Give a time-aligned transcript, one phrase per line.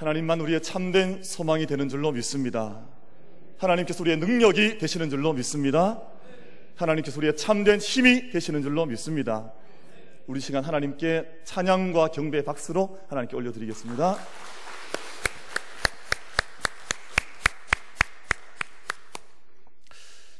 [0.00, 2.88] 하나님만 우리의 참된 소망이 되는 줄로 믿습니다.
[3.58, 6.02] 하나님께서 우리의 능력이 되시는 줄로 믿습니다.
[6.74, 9.52] 하나님께서 우리의 참된 힘이 되시는 줄로 믿습니다.
[10.26, 14.16] 우리 시간 하나님께 찬양과 경배 박수로 하나님께 올려드리겠습니다.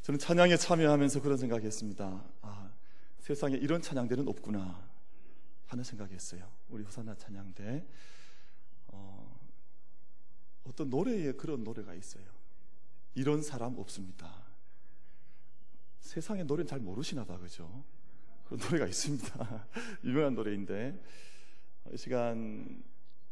[0.01, 2.25] 저는 찬양에 참여하면서 그런 생각했습니다.
[2.41, 2.71] 아,
[3.19, 4.89] 세상에 이런 찬양대는 없구나
[5.67, 6.51] 하는 생각했어요.
[6.71, 7.83] 우리 호산나 찬양대 어,
[10.65, 12.25] 어떤 노래에 그런 노래가 있어요.
[13.15, 14.51] 이런 사람 없습니다.
[16.01, 17.85] 세상에 노래는 잘 모르시나 봐, 그죠?
[18.45, 19.67] 그런 노래가 있습니다.
[20.05, 21.01] 유명한 노래인데
[21.93, 22.83] 이 시간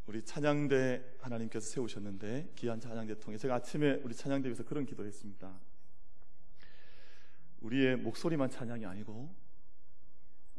[0.06, 5.60] 우리 찬양대 하나님께서 세우셨는데 귀한 찬양대 통해 제가 아침에 우리 찬양대에서 그런 기도했습니다.
[7.60, 9.34] 우리의 목소리만 찬양이 아니고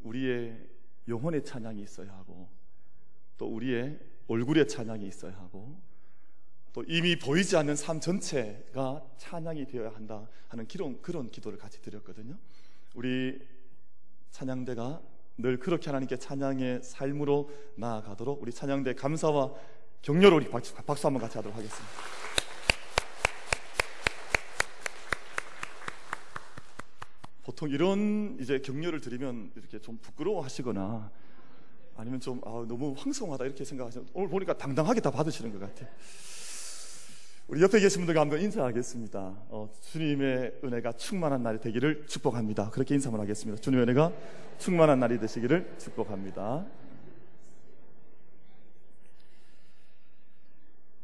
[0.03, 0.69] 우리의
[1.07, 2.49] 영혼의 찬양이 있어야 하고
[3.37, 5.81] 또 우리의 얼굴의 찬양이 있어야 하고
[6.73, 12.37] 또 이미 보이지 않는 삶 전체가 찬양이 되어야 한다 하는 기론, 그런 기도를 같이 드렸거든요.
[12.93, 13.39] 우리
[14.31, 15.01] 찬양대가
[15.37, 19.53] 늘 그렇게 하나님께 찬양의 삶으로 나아가도록 우리 찬양대 감사와
[20.01, 21.89] 격려로 우리 박수, 박수 한번 같이 하도록 하겠습니다.
[27.43, 31.09] 보통 이런 이제 격려를 드리면 이렇게 좀 부끄러워 하시거나
[31.95, 35.89] 아니면 좀 아, 너무 황송하다 이렇게 생각하시면 오늘 보니까 당당하게 다 받으시는 것 같아요.
[37.49, 39.19] 우리 옆에 계신 분들과 한번 인사하겠습니다.
[39.49, 42.69] 어, 주님의 은혜가 충만한 날이 되기를 축복합니다.
[42.69, 43.59] 그렇게 인사만 하겠습니다.
[43.59, 44.13] 주님의 은혜가
[44.59, 46.67] 충만한 날이 되시기를 축복합니다.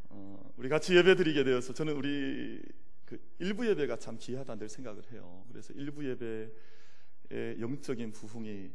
[0.09, 2.61] 어, 우리 같이 예배 드리게 되어서 저는 우리
[3.05, 5.43] 그 일부 예배가 참 귀하다는 늘 생각을 해요.
[5.49, 8.69] 그래서 일부 예배의 영적인 부흥이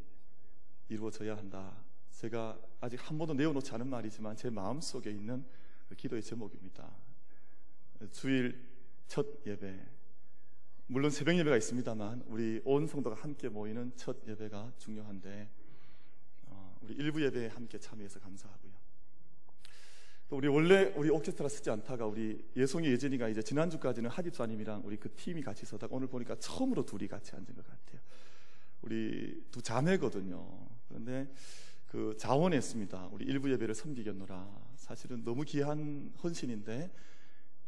[0.88, 1.76] 이루어져야 한다.
[2.10, 5.44] 제가 아직 한 번도 내어놓지 않은 말이지만 제 마음 속에 있는
[5.88, 6.90] 그 기도의 제목입니다.
[8.08, 8.68] 주일
[9.06, 9.86] 첫 예배
[10.86, 15.48] 물론 새벽 예배가 있습니다만 우리 온 성도가 함께 모이는 첫 예배가 중요한데
[16.46, 18.72] 어, 우리 일부 예배에 함께 참여해서 감사하고요.
[20.28, 25.12] 또 우리 원래 우리 오케스트라 쓰지 않다가 우리 예송이 예진이가 이제 지난주까지는 하집사님이랑 우리 그
[25.14, 28.00] 팀이 같이 서다가 오늘 보니까 처음으로 둘이 같이 앉은 것 같아요.
[28.82, 30.68] 우리 두 자매거든요.
[30.88, 31.32] 그런데
[31.86, 33.08] 그 자원했습니다.
[33.12, 34.48] 우리 일부 예배를 섬기겠노라.
[34.76, 36.90] 사실은 너무 귀한 헌신인데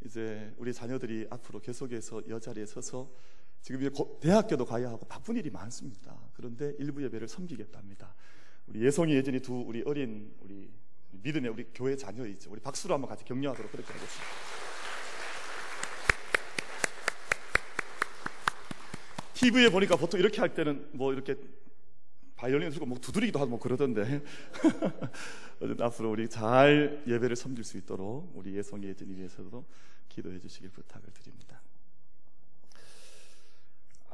[0.05, 3.11] 이제 우리 자녀들이 앞으로 계속해서 여 자리에 서서
[3.61, 3.91] 지금 이제
[4.21, 6.19] 대학교도 가야 하고 바쁜 일이 많습니다.
[6.35, 8.15] 그런데 일부 예배를 섬기겠답니다.
[8.67, 10.71] 우리 예성이 예진이 두 우리 어린 우리
[11.11, 12.51] 믿음의 우리 교회 자녀이죠.
[12.51, 14.27] 우리 박수로 한번 같이 격려하도록 그렇게 하겠습니다.
[19.35, 21.37] TV에 보니까 보통 이렇게 할 때는 뭐 이렇게
[22.37, 24.23] 바이올린 들고 뭐 두드리기도 하고 뭐 그러던데
[25.79, 29.65] 앞으로 우리 잘 예배를 섬길 수 있도록 우리 예성이 예진이 위해서도
[30.13, 31.63] 기도해 주시길 부탁을 드립니다.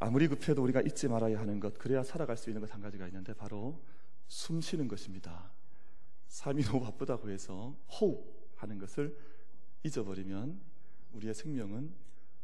[0.00, 3.34] 아무리 급해도 우리가 잊지 말아야 하는 것, 그래야 살아갈 수 있는 것 한 가지가 있는데
[3.34, 3.82] 바로
[4.28, 5.50] 숨 쉬는 것입니다.
[6.28, 9.18] 삶이 너무 바쁘다고 해서 호흡하는 것을
[9.82, 10.60] 잊어버리면
[11.14, 11.92] 우리의 생명은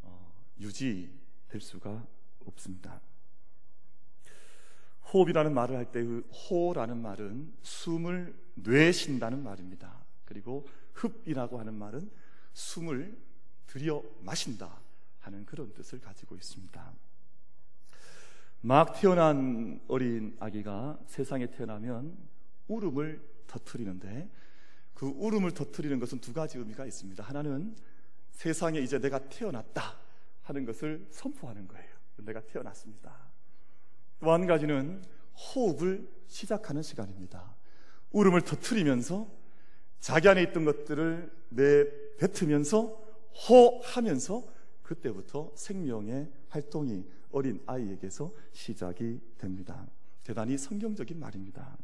[0.02, 2.04] 어, 유지될 수가
[2.46, 3.00] 없습니다.
[5.12, 10.04] 호흡이라는 말을 할때그 호라는 말은 숨을 뇌신다는 말입니다.
[10.24, 12.10] 그리고 흡이라고 하는 말은
[12.54, 13.16] 숨을
[13.66, 14.80] 들여 마신다
[15.20, 16.92] 하는 그런 뜻을 가지고 있습니다.
[18.60, 22.16] 막 태어난 어린 아기가 세상에 태어나면
[22.68, 24.30] 울음을 터트리는데
[24.94, 27.22] 그 울음을 터트리는 것은 두 가지 의미가 있습니다.
[27.22, 27.76] 하나는
[28.30, 29.98] 세상에 이제 내가 태어났다
[30.42, 31.94] 하는 것을 선포하는 거예요.
[32.16, 33.14] 내가 태어났습니다.
[34.20, 35.02] 또 한 가지는
[35.34, 37.54] 호흡을 시작하는 시간입니다.
[38.12, 39.28] 울음을 터트리면서
[40.00, 43.03] 자기 안에 있던 것들을 내뱉으면서
[43.48, 44.44] 호하면서
[44.82, 49.86] 그때부터 생명의 활동이 어린 아이에게서 시작이 됩니다.
[50.22, 51.76] 대단히 성경적인 말입니다.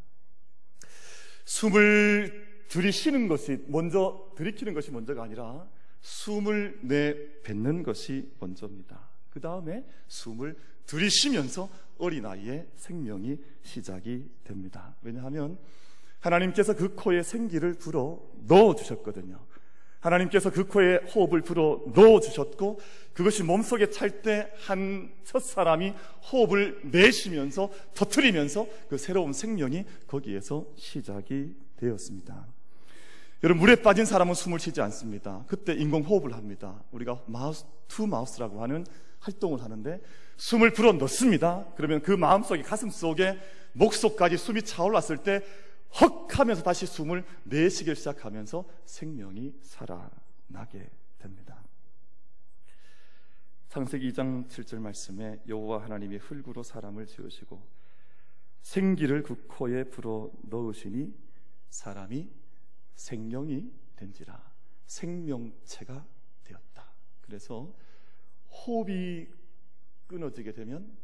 [1.44, 5.68] 숨을 들이쉬는 것이 먼저 들이키는 것이 먼저가 아니라
[6.00, 9.08] 숨을 내뱉는 것이 먼저입니다.
[9.30, 14.96] 그 다음에 숨을 들이쉬면서 어린아이의 생명이 시작이 됩니다.
[15.02, 15.58] 왜냐하면
[16.20, 19.44] 하나님께서 그 코에 생기를 불어 넣어 주셨거든요.
[20.00, 22.80] 하나님께서 그 코에 호흡을 불어 넣어 주셨고
[23.12, 25.92] 그것이 몸속에 찰 때 한 첫 사람이
[26.32, 32.46] 호흡을 내쉬면서 터트리면서 그 새로운 생명이 거기에서 시작이 되었습니다.
[33.44, 35.44] 여러분 물에 빠진 사람은 숨을 쉬지 않습니다.
[35.46, 36.82] 그때 인공 호흡을 합니다.
[36.90, 38.84] 우리가 mouth to mouth라고 하는
[39.20, 40.00] 활동을 하는데
[40.36, 41.64] 숨을 불어 넣습니다.
[41.76, 43.38] 그러면 그 마음속에 가슴 속에
[43.72, 45.42] 목 속까지 숨이 차올랐을 때
[46.00, 51.62] 헉 하면서 다시 숨을 내쉬기 시작하면서 생명이 살아나게 됩니다.
[53.68, 57.62] 창세기 2장 7절 말씀에 여호와 하나님이 흙으로 사람을 지으시고
[58.62, 61.14] 생기를 그 코에 불어 넣으시니
[61.68, 62.28] 사람이
[62.96, 64.50] 생명이 된지라
[64.86, 66.04] 생명체가
[66.44, 66.92] 되었다.
[67.20, 67.72] 그래서
[68.50, 69.28] 호흡이
[70.08, 70.98] 끊어지게 되면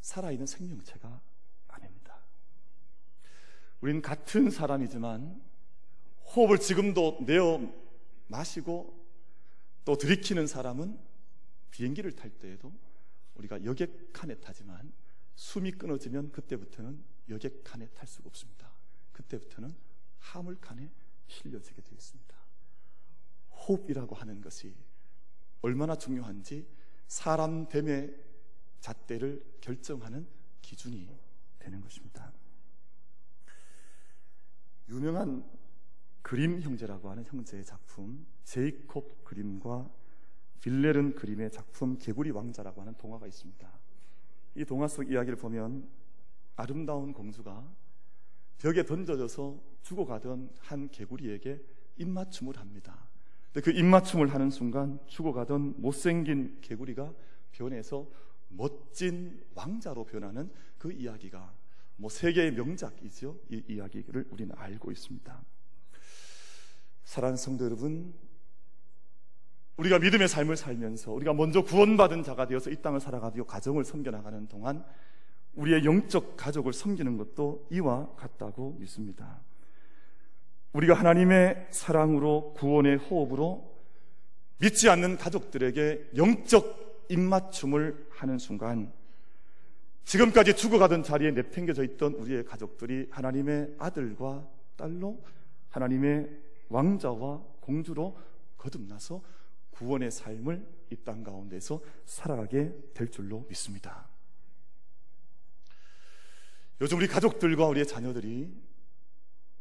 [0.00, 1.20] 살아있는 생명체가.
[3.80, 5.40] 우리는 같은 사람이지만
[6.34, 7.60] 호흡을 지금도 내어
[8.26, 8.98] 마시고
[9.84, 10.98] 또 들이키는 사람은
[11.70, 12.72] 비행기를 탈 때에도
[13.34, 14.92] 우리가 여객 칸에 타지만
[15.36, 18.70] 숨이 끊어지면 그때부터는 여객 칸에 탈 수가 없습니다.
[19.12, 19.74] 그때부터는
[20.18, 20.90] 화물칸에
[21.28, 22.36] 실려지게 되어 있습니다.
[23.52, 24.74] 호흡이라고 하는 것이
[25.62, 26.66] 얼마나 중요한지
[27.06, 28.14] 사람 됨의
[28.80, 30.26] 잣대를 결정하는
[30.60, 31.08] 기준이
[31.58, 32.32] 되는 것입니다.
[34.88, 35.44] 유명한
[36.22, 39.90] 그림 형제라고 하는 형제의 작품 제이콥 그림과
[40.60, 43.70] 빌레른 그림의 작품 개구리 왕자라고 하는 동화가 있습니다.
[44.56, 45.88] 이 동화 속 이야기를 보면
[46.56, 47.66] 아름다운 공주가
[48.58, 51.62] 벽에 던져져서 죽어가던 한 개구리에게
[51.96, 53.08] 입맞춤을 합니다.
[53.52, 57.12] 그 입맞춤을 하는 순간 죽어가던 못생긴 개구리가
[57.52, 58.08] 변해서
[58.48, 61.54] 멋진 왕자로 변하는 그 이야기가
[61.98, 63.36] 뭐 세계의 명작이죠.
[63.50, 65.42] 이 이야기를 우리는 알고 있습니다.
[67.04, 68.14] 사랑하는 성도 여러분,
[69.76, 74.84] 우리가 믿음의 삶을 살면서 우리가 먼저 구원받은 자가 되어서 이 땅을 살아가며 가정을 섬겨나가는 동안
[75.54, 79.40] 우리의 영적 가족을 섬기는 것도 이와 같다고 믿습니다.
[80.72, 83.76] 우리가 하나님의 사랑으로 구원의 호흡으로
[84.58, 88.92] 믿지 않는 가족들에게 영적 입맞춤을 하는 순간
[90.08, 95.22] 지금까지 죽어가던 자리에 내팽겨져 있던 우리의 가족들이 하나님의 아들과 딸로
[95.68, 96.30] 하나님의
[96.70, 98.18] 왕자와 공주로
[98.56, 99.22] 거듭나서
[99.70, 104.08] 구원의 삶을 이 땅 가운데서 살아가게 될 줄로 믿습니다.
[106.80, 108.50] 요즘 우리 가족들과 우리의 자녀들이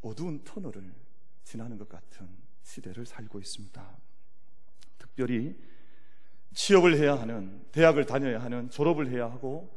[0.02, 0.94] 어두운 터널을
[1.44, 2.26] 지나는 것 같은
[2.64, 3.98] 시대를 살고 있습니다.
[4.98, 5.60] 특별히
[6.54, 9.77] 취업을 해야 하는, 대학을 다녀야 하는, 졸업을 해야 하고,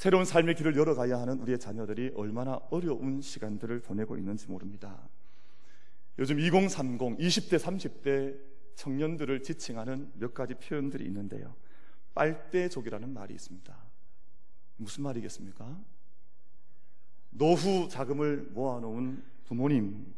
[0.00, 4.98] 새로운 삶의 길을 열어가야 하는 우리의 자녀들이 얼마나 어려운 시간들을 보내고 있는지 모릅니다.
[6.18, 8.40] 요즘 2030, 20대, 30대
[8.76, 11.54] 청년들을 지칭하는 몇 가지 표현들이 있는데요.
[12.14, 13.76] 빨대족이라는 말이 있습니다.
[14.78, 15.78] 무슨 말이겠습니까?
[17.28, 20.14] 노후 자금을 모아놓은 부모님,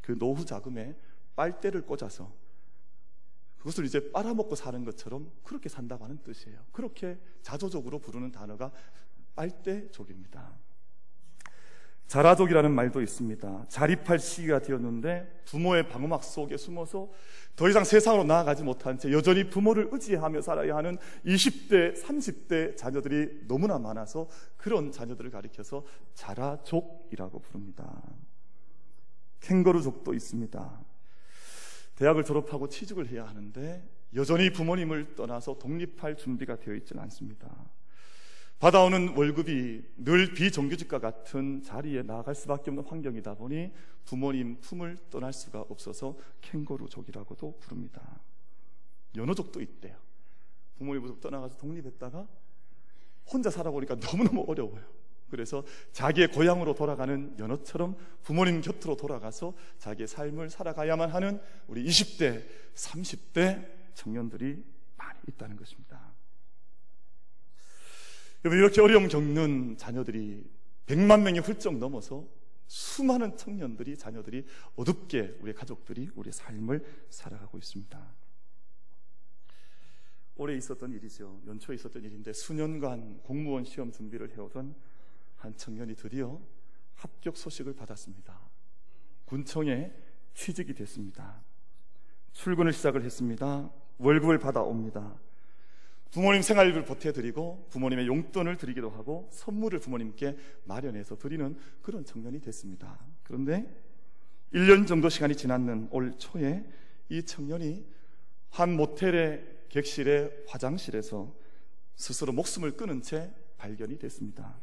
[0.00, 0.96] 그 노후 자금에
[1.36, 2.34] 빨대를 꽂아서
[3.58, 6.58] 그것을 이제 빨아먹고 사는 것처럼 그렇게 산다고 하는 뜻이에요.
[6.72, 8.72] 그렇게 자조적으로 부르는 단어가
[9.34, 10.62] 빨대족입니다.
[12.12, 13.66] 자라족이라는 말도 있습니다.
[13.68, 17.08] 자립할 시기가 되었는데 부모의 방어막 속에 숨어서
[17.56, 23.78] 더 이상 세상으로 나아가지 못한 채 여전히 부모를 의지하며 살아야 하는 20대, 30대 자녀들이 너무나
[23.78, 28.02] 많아서 그런 자녀들을 가리켜서 자라족이라고 부릅니다.
[29.40, 30.80] 캥거루족도 있습니다.
[31.96, 37.48] 대학을 졸업하고 취직을 해야 하는데 여전히 부모님을 떠나서 독립할 준비가 되어 있지는 않습니다.
[38.62, 43.72] 받아오는 월급이 늘 비정규직과 같은 자리에 나아갈 수밖에 없는 환경이다 보니
[44.04, 48.20] 부모님 품을 떠날 수가 없어서 캥거루족이라고도 부릅니다.
[49.16, 49.96] 연어족도 있대요.
[50.78, 52.28] 부모님 떠나가서 독립했다가
[53.32, 54.84] 혼자 살아보니까 너무너무 어려워요.
[55.28, 62.46] 그래서 자기의 고향으로 돌아가는 연어처럼 부모님 곁으로 돌아가서 자기의 삶을 살아가야만 하는 우리 20대,
[62.76, 64.64] 30대 청년들이
[64.96, 66.11] 많이 있다는 것입니다.
[68.44, 70.44] 이렇게 어려움 겪는 자녀들이
[70.86, 72.26] 100만 명이 훌쩍 넘어서
[72.66, 74.46] 수많은 청년들이 자녀들이
[74.76, 78.14] 어둡게 우리 가족들이 우리 삶을 살아가고 있습니다.
[80.36, 81.40] 올해 있었던 일이죠.
[81.46, 84.74] 연초에 있었던 일인데 수년간 공무원 시험 준비를 해오던
[85.36, 86.40] 한 청년이 드디어
[86.94, 88.40] 합격 소식을 받았습니다.
[89.26, 89.92] 군청에
[90.34, 91.42] 취직이 됐습니다.
[92.32, 93.70] 출근을 시작을 했습니다.
[93.98, 95.14] 월급을 받아옵니다.
[96.12, 103.00] 부모님 생활비를 보태드리고 부모님의 용돈을 드리기도 하고 선물을 부모님께 마련해서 드리는 그런 청년이 됐습니다.
[103.22, 103.66] 그런데
[104.52, 106.64] 1년 정도 시간이 지났는 올 초에
[107.08, 107.86] 이 청년이
[108.50, 111.34] 한 모텔의 객실의 화장실에서
[111.94, 114.60] 스스로 목숨을 끊은 채 발견이 됐습니다.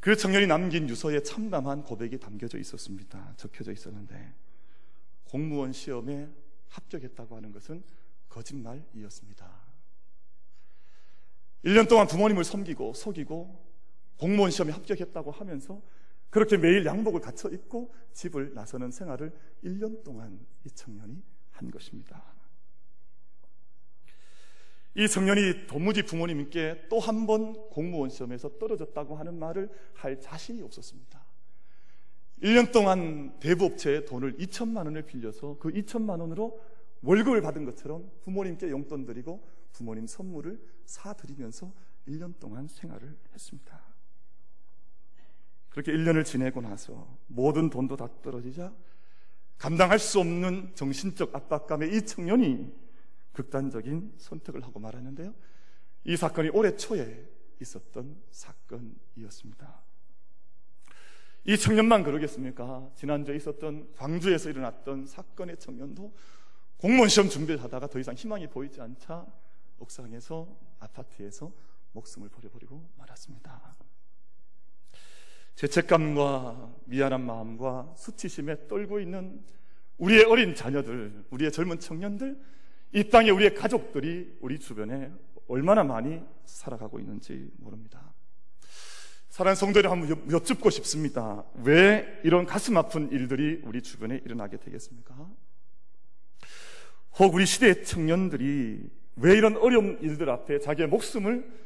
[0.00, 3.34] 그 청년이 남긴 유서에 참담한 고백이 담겨져 있었습니다.
[3.36, 4.32] 적혀져 있었는데
[5.24, 6.30] 공무원 시험에
[6.68, 7.82] 합격했다고 하는 것은
[8.30, 9.63] 거짓말이었습니다.
[11.64, 13.64] 1년 동안 부모님을 섬기고 속이고
[14.18, 15.80] 공무원 시험에 합격했다고 하면서
[16.30, 19.32] 그렇게 매일 양복을 갖춰 입고 집을 나서는 생활을
[19.64, 22.22] 1년 동안 이 청년이 한 것입니다.
[24.96, 31.24] 이 청년이 도무지 부모님께 또 한 번 공무원 시험에서 떨어졌다고 하는 말을 할 자신이 없었습니다.
[32.42, 36.60] 1년 동안 대부업체에 돈을 2천만 원을 빌려서 그 2천만 원으로
[37.02, 41.72] 월급을 받은 것처럼 부모님께 용돈 드리고 부모님 선물을 사드리면서
[42.08, 43.82] 1년 동안 생활을 했습니다.
[45.68, 48.72] 그렇게 1년을 지내고 나서 모든 돈도 다 떨어지자
[49.58, 52.72] 감당할 수 없는 정신적 압박감에 이 청년이
[53.32, 55.34] 극단적인 선택을 하고 말았는데요.
[56.04, 57.28] 이 사건이 올해 초에
[57.60, 59.82] 있었던 사건이었습니다.
[61.46, 62.90] 이 청년만 그러겠습니까?
[62.94, 66.14] 지난주에 있었던 광주에서 일어났던 사건의 청년도
[66.76, 69.26] 공무원 시험 준비를 하다가 더 이상 희망이 보이지 않자
[69.78, 70.48] 옥상에서
[70.80, 71.52] 아파트에서
[71.92, 73.74] 목숨을 버려버리고 말았습니다.
[75.54, 79.44] 죄책감과 미안한 마음과 수치심에 떨고 있는
[79.98, 82.40] 우리의 어린 자녀들, 우리의 젊은 청년들,
[82.92, 85.12] 이 땅에 우리의 가족들이 우리 주변에
[85.46, 88.12] 얼마나 많이 살아가고 있는지 모릅니다.
[89.28, 91.44] 사랑하는 성도를 한번 여쭙고 싶습니다.
[91.64, 95.28] 왜 이런 가슴 아픈 일들이 우리 주변에 일어나게 되겠습니까?
[97.18, 101.64] 혹 우리 시대의 청년들이 왜 이런 어려운 일들 앞에 자기의 목숨을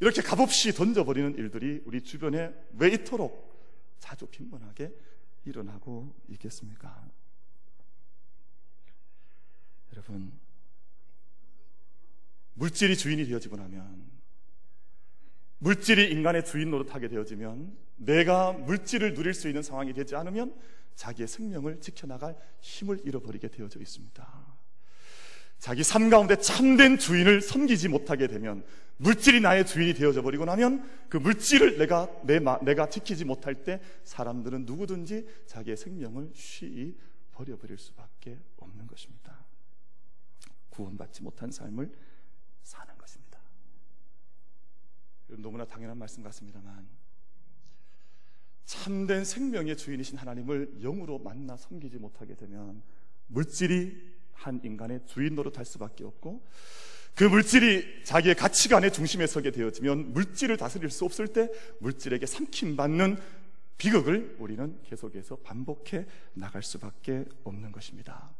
[0.00, 3.52] 이렇게 값없이 던져버리는 일들이 우리 주변에 왜 이토록
[4.00, 4.92] 자주 빈번하게
[5.44, 7.08] 일어나고 있겠습니까?
[9.92, 10.32] 여러분,
[12.54, 14.10] 물질이 주인이 되어지고 나면,
[15.58, 20.58] 물질이 인간의 주인 노릇하게 되어지면, 내가 물질을 누릴 수 있는 상황이 되지 않으면
[20.96, 24.41] 자기의 생명을 지켜나갈 힘을 잃어버리게 되어져 있습니다.
[25.62, 28.64] 자기 삶 가운데 참된 주인을 섬기지 못하게 되면
[28.96, 34.64] 물질이 나의 주인이 되어져 버리고 나면 그 물질을 내가 내, 내가 지키지 못할 때 사람들은
[34.66, 36.96] 누구든지 자기의 생명을 쉬이
[37.30, 39.38] 버려버릴 수밖에 없는 것입니다.
[40.70, 41.96] 구원받지 못한 삶을
[42.64, 43.38] 사는 것입니다.
[45.28, 46.88] 너무나 당연한 말씀 같습니다만
[48.64, 52.82] 참된 생명의 주인이신 하나님을 영으로 만나 섬기지 못하게 되면
[53.28, 56.42] 물질이 한 인간의 주인 노릇할 수밖에 없고
[57.14, 63.18] 그 물질이 자기의 가치관의 중심에 서게 되어지면 물질을 다스릴 수 없을 때 물질에게 삼킴받는
[63.76, 68.30] 비극을 우리는 계속해서 반복해 나갈 수밖에 없는 것입니다.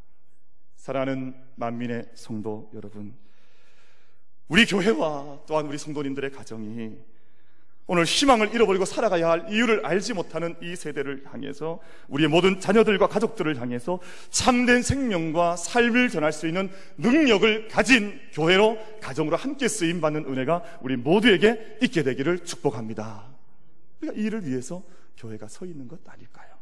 [0.77, 3.17] 사랑하는 만민의 성도 여러분,
[4.49, 6.97] 우리 교회와 또한 우리 성도님들의 가정이
[7.87, 13.61] 오늘 희망을 잃어버리고 살아가야 할 이유를 알지 못하는 이 세대를 향해서 우리의 모든 자녀들과 가족들을
[13.61, 20.79] 향해서 참된 생명과 삶을 전할 수 있는 능력을 가진 교회로 가정으로 함께 쓰임 받는 은혜가
[20.81, 23.35] 우리 모두에게 있게 되기를 축복합니다.
[23.99, 24.83] 그러니까 이 일을 위해서
[25.17, 26.53] 교회가 서 있는 것 아닐까요?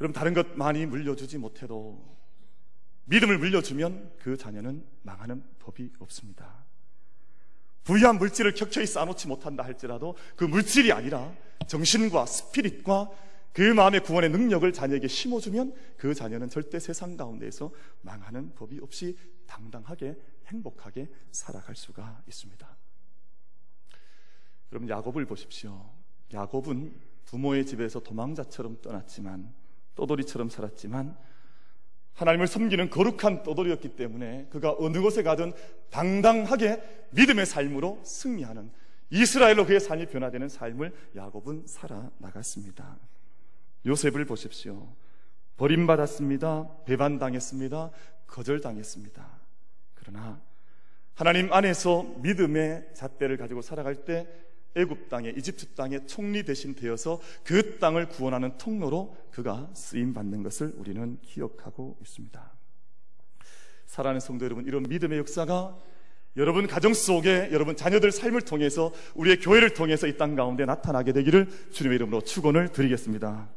[0.00, 2.18] 여러분 다른 것 많이 물려주지 못해도
[3.04, 6.64] 믿음을 물려주면 그 자녀는 망하는 법이 없습니다.
[7.84, 11.32] 부유한 물질을 격처히 쌓아놓지 못한다 할지라도 그 물질이 아니라
[11.66, 13.10] 정신과 스피릿과
[13.52, 17.72] 그 마음의 구원의 능력을 자녀에게 심어주면 그 자녀는 절대 세상 가운데에서
[18.02, 22.76] 망하는 법이 없이 당당하게 행복하게 살아갈 수가 있습니다.
[24.72, 25.90] 여러분 야곱을 보십시오.
[26.32, 26.94] 야곱은
[27.24, 29.52] 부모의 집에서 도망자처럼 떠났지만
[29.96, 31.16] 떠돌이처럼 살았지만
[32.14, 35.52] 하나님을 섬기는 거룩한 떠돌이였기 때문에 그가 어느 곳에 가든
[35.90, 38.70] 당당하게 믿음의 삶으로 승리하는
[39.10, 42.98] 이스라엘로 그의 삶이 변화되는 삶을 야곱은 살아나갔습니다.
[43.86, 44.94] 요셉을 보십시오.
[45.56, 46.84] 버림받았습니다.
[46.84, 47.90] 배반당했습니다.
[48.26, 49.40] 거절당했습니다.
[49.94, 50.40] 그러나
[51.14, 54.26] 하나님 안에서 믿음의 잣대를 가지고 살아갈 때
[54.76, 60.72] 애굽 땅에 이집트 땅에 총리 대신 되어서 그 땅을 구원하는 통로로 그가 쓰임 받는 것을
[60.76, 62.52] 우리는 기억하고 있습니다.
[63.86, 65.76] 사랑하는 성도 여러분, 이런 믿음의 역사가
[66.36, 71.70] 여러분 가정 속에 여러분 자녀들 삶을 통해서 우리의 교회를 통해서 이 땅 가운데 나타나게 되기를
[71.72, 73.50] 주님의 이름으로 축원을 드리겠습니다.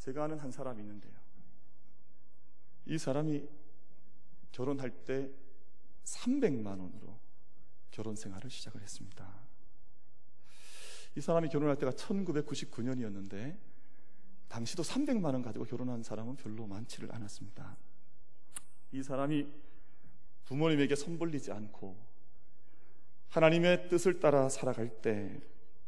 [0.00, 1.12] 제가 아는 한 사람이 있는데요.
[2.84, 3.48] 이 사람이
[4.52, 5.30] 결혼할 때
[6.04, 7.18] 300만 원으로
[7.90, 9.26] 결혼 생활을 시작을 했습니다.
[11.16, 13.56] 이 사람이 결혼할 때가 1999년이었는데
[14.48, 17.76] 당시도 300만 원 가지고 결혼한 사람은 별로 많지를 않았습니다.
[18.92, 19.46] 이 사람이
[20.44, 21.96] 부모님에게 손벌리지 않고
[23.28, 25.40] 하나님의 뜻을 따라 살아갈 때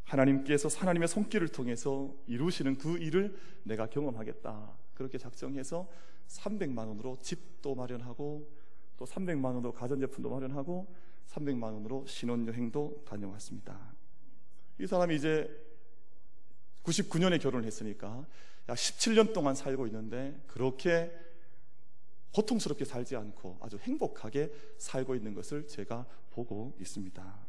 [0.04, 4.72] 하나님께서 하나님의 손길을 통해서 이루시는 그 일을 내가 경험하겠다.
[4.94, 5.88] 그렇게 작정해서
[6.26, 8.50] 300만 원으로 집도 마련하고
[8.96, 10.92] 또 300만 원으로 가전제품도 마련하고
[11.28, 13.78] 300만 원으로 신혼여행도 다녀왔습니다.
[14.78, 15.50] 이 사람이 이제
[16.84, 18.26] 99년에 결혼을 했으니까
[18.68, 21.10] 약 17년 동안 살고 있는데 그렇게
[22.32, 27.48] 고통스럽게 살지 않고 아주 행복하게 살고 있는 것을 제가 보고 있습니다.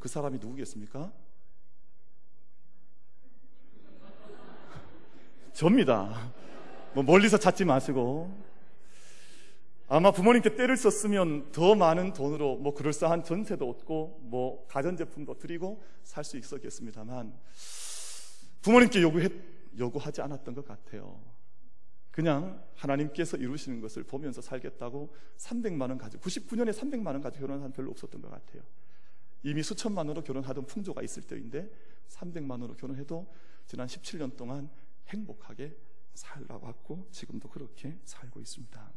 [0.00, 1.12] 그 사람이 누구겠습니까?
[5.54, 6.32] 접니다.
[6.94, 8.47] 뭐 멀리서 찾지 마시고
[9.90, 16.24] 아마 부모님께 때를 썼으면 더 많은 돈으로 뭐 그럴싸한 전세도 얻고 뭐 가전제품도 드리고 살
[16.24, 17.32] 수 있었겠습니다만
[18.60, 19.32] 부모님께 요구했,
[19.78, 21.18] 요구하지 않았던 것 같아요.
[22.10, 27.90] 그냥 하나님께서 이루시는 것을 보면서 살겠다고 300만 원 가지고 99년에 300만 원 가지고 결혼한 별로
[27.90, 28.62] 없었던 것 같아요.
[29.42, 31.70] 이미 수천만 원으로 결혼하던 풍조가 있을 때인데
[32.08, 33.26] 300만 원으로 결혼해도
[33.66, 34.68] 지난 17년 동안
[35.06, 35.74] 행복하게
[36.12, 38.92] 살아왔고 지금도 그렇게 살고 있습니다.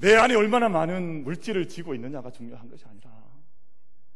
[0.00, 3.10] 내 안에 얼마나 많은 물질을 쥐고 있느냐가 중요한 것이 아니라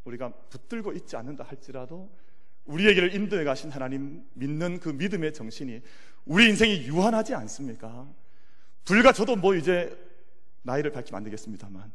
[0.05, 2.11] 우리가 붙들고 있지 않는다 할지라도
[2.65, 5.83] 우리에게를 인도해 가신 하나님 믿는 그 믿음의 정신이
[6.25, 8.09] 우리 인생이 유한하지 않습니까?
[8.87, 9.95] 불과 저도 뭐 이제
[10.63, 11.93] 나이를 밝히면 안 되겠습니다만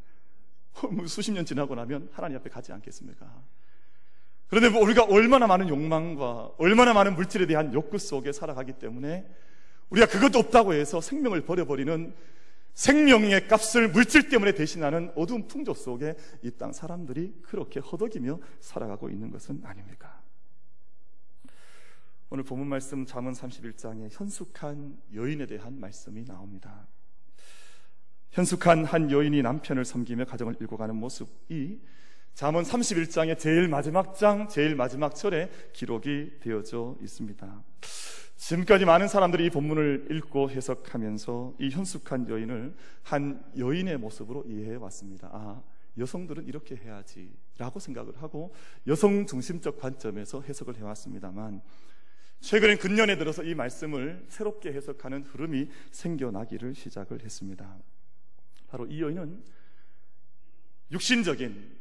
[0.92, 3.26] 뭐 수십 년 지나고 나면 하나님 앞에 가지 않겠습니까?
[4.50, 9.28] 그런데 뭐 우리가 얼마나 많은 욕망과 얼마나 많은 물질에 대한 욕구 속에 살아가기 때문에
[9.90, 12.14] 우리가 그것도 없다고 해서 생명을 버려버리는
[12.80, 19.32] 생명의 값을 물질 때문에 대신하는 어두운 풍조 속에 이 땅 사람들이 그렇게 허덕이며 살아가고 있는
[19.32, 20.22] 것은 아닙니까?
[22.30, 26.88] 오늘 본문 말씀 잠언 31장에 현숙한 여인에 대한 말씀이 나옵니다.
[28.32, 31.82] 현숙한 한 여인이 남편을 섬기며 가정을 일궈가는 모습이
[32.34, 37.64] 잠언 31장의 제일 마지막 장, 제일 마지막 절에 기록이 되어져 있습니다.
[38.40, 45.30] 지금까지 많은 사람들이 이 본문을 읽고 해석하면서 이 현숙한 여인을 한 여인의 모습으로 이해해 왔습니다.
[45.34, 45.62] 아,
[45.98, 48.56] 여성들은 이렇게 해야지 라고 생각을 하고
[48.88, 51.62] 여성 중심적 관점에서 해석을 해왔습니다만
[52.40, 57.78] 최근엔 근년에 들어서 이 말씀을 새롭게 해석하는 흐름이 생겨나기를 시작을 했습니다.
[58.70, 59.44] 바로 이 여인은
[60.92, 61.78] 육신적인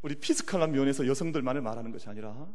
[0.00, 2.48] 우리 피스칼한 면에서 여성들만을 말하는 것이 아니라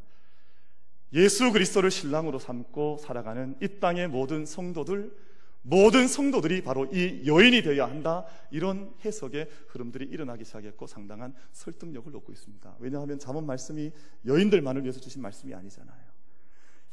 [1.14, 5.16] 예수 그리스도를 신랑으로 삼고 살아가는 이 땅의 모든 성도들,
[5.62, 8.26] 모든 성도들이 바로 이 여인이 되어야 한다.
[8.52, 12.78] 이런 해석의 흐름들이 일어나기 시작했고 상당한 설득력을 얻고 있습니다.
[12.80, 13.92] 왜냐하면 잠언 말씀이
[14.26, 16.13] 여인들만을 위해서 주신 말씀이 아니잖아요.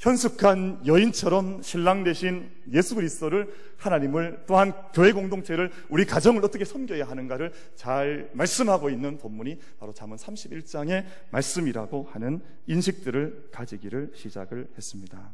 [0.01, 7.53] 현숙한 여인처럼 신랑 대신 예수 그리스도를 하나님을 또한 교회 공동체를 우리 가정을 어떻게 섬겨야 하는가를
[7.75, 15.31] 잘 말씀하고 있는 본문이 바로 잠언 31장의 말씀이라고 하는 인식들을 가지기를 시작을 했습니다.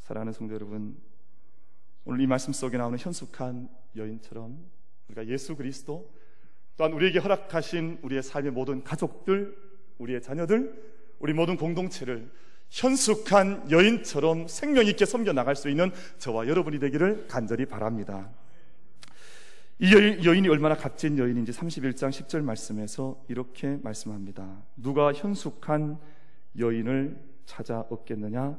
[0.00, 0.96] 사랑하는 성도 여러분,
[2.06, 4.58] 오늘 이 말씀 속에 나오는 현숙한 여인처럼
[5.08, 6.10] 우리가 예수 그리스도
[6.78, 9.54] 또한 우리에게 허락하신 우리의 삶의 모든 가족들,
[9.98, 12.30] 우리의 자녀들, 우리 모든 공동체를
[12.70, 18.30] 현숙한 여인처럼 생명 있게 섬겨 나갈 수 있는 저와 여러분이 되기를 간절히 바랍니다.
[19.78, 24.62] 이 여인 이 얼마나 값진 여인인지 31장 10절 말씀에서 이렇게 말씀합니다.
[24.76, 25.98] 누가 현숙한
[26.58, 28.58] 여인을 찾아 얻겠느냐?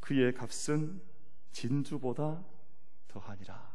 [0.00, 1.00] 그의 값은
[1.52, 2.42] 진주보다
[3.08, 3.70] 더하니라.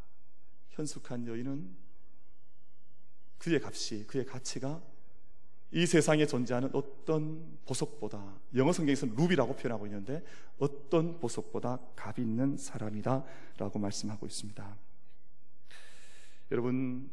[0.69, 1.75] 현숙한 여인은
[3.37, 4.81] 그의 값이, 그의 가치가
[5.71, 10.23] 이 세상에 존재하는 어떤 보석보다 영어 성경에서는 루비라고 표현하고 있는데
[10.57, 14.77] 어떤 보석보다 값 있는 사람이다라고 말씀하고 있습니다.
[16.51, 17.09] 여러분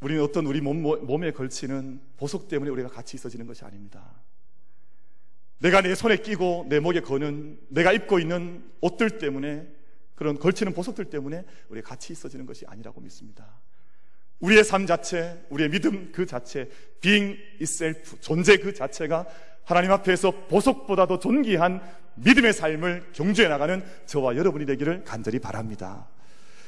[0.00, 4.20] 우리는 어떤 우리 몸, 몸에 걸치는 보석 때문에 우리가 같이 있어지는 것이 아닙니다.
[5.58, 9.68] 내가 내 손에 끼고 내 목에 거는 내가 입고 있는 옷들 때문에
[10.14, 13.60] 그런 걸치는 보석들 때문에 우리가 같이 있어지는 것이 아니라고 믿습니다.
[14.40, 16.68] 우리의 삶 자체, 우리의 믿음 그 자체,
[17.00, 19.26] being itself, 존재 그 자체가
[19.64, 21.80] 하나님 앞에서 보석보다도 존귀한
[22.16, 26.08] 믿음의 삶을 경주해 나가는 저와 여러분이 되기를 간절히 바랍니다.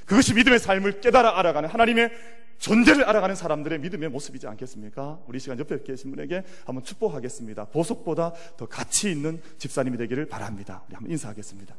[0.07, 2.11] 그것이 믿음의 삶을 깨달아 알아가는 하나님의
[2.59, 5.19] 존재를 알아가는 사람들의 믿음의 모습이지 않겠습니까?
[5.27, 7.67] 우리 시간 옆에 계신 분에게 한번 축복하겠습니다.
[7.67, 10.85] 보석보다 더 가치 있는 집사님이 되기를 바랍니다.
[10.87, 11.75] 우리 한번 인사하겠습니다.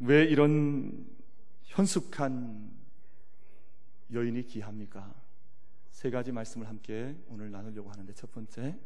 [0.00, 1.06] 왜 이런
[1.64, 2.70] 현숙한
[4.12, 5.14] 여인이 귀합니까?
[5.90, 8.78] 세 가지 말씀을 함께 오늘 나누려고 하는데 첫 번째,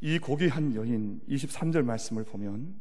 [0.00, 2.80] 이 고귀한 여인 23절 말씀을 보면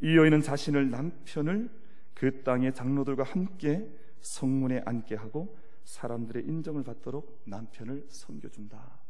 [0.00, 1.70] 이 여인은 자신을 남편을
[2.14, 3.90] 그 땅의 장로들과 함께
[4.20, 9.00] 성문에 앉게 하고 사람들의 인정을 받도록 남편을 섬겨준다.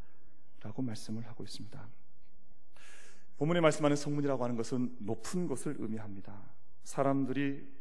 [0.61, 1.89] 라고 말씀을 하고 있습니다.
[3.37, 6.41] 본문에 말씀하는 성문이라고 하는 것은 높은 곳을 의미합니다.
[6.83, 7.73] 사람들이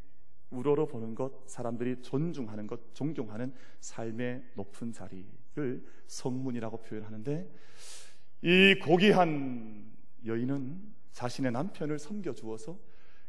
[0.50, 7.50] 우러러 보는 것, 사람들이 존중하는 것, 존경하는 삶의 높은 자리를 성문이라고 표현하는데
[8.42, 9.92] 이 고귀한
[10.26, 12.78] 여인은 자신의 남편을 섬겨 주어서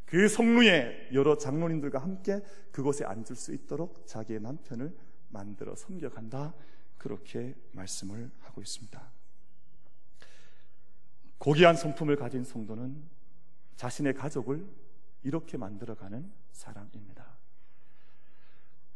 [0.05, 4.95] 그 성루에 여러 장로님들과 함께 그곳에 앉을 수 있도록 자기의 남편을
[5.29, 6.53] 만들어 섬겨간다.
[6.97, 9.11] 그렇게 말씀을 하고 있습니다.
[11.37, 13.03] 고귀한 성품을 가진 성도는
[13.75, 14.65] 자신의 가족을
[15.23, 17.25] 이렇게 만들어가는 사람입니다.